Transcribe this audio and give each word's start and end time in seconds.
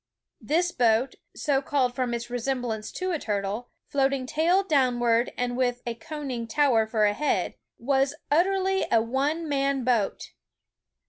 This 0.41 0.71
boat, 0.71 1.13
so 1.35 1.61
called 1.61 1.93
from 1.93 2.15
its 2.15 2.31
resemblance 2.31 2.91
to 2.93 3.11
a 3.11 3.19
turtle, 3.19 3.69
floating 3.85 4.25
tail 4.25 4.63
downward 4.63 5.31
and 5.37 5.55
with 5.55 5.83
a 5.85 5.93
conning 5.93 6.47
tower 6.47 6.87
for 6.87 7.05
a 7.05 7.13
head, 7.13 7.53
was 7.77 8.15
Uter 8.31 8.55
ally 8.57 8.83
a 8.91 8.99
one 8.99 9.47
man 9.47 9.83
boat. 9.83 10.31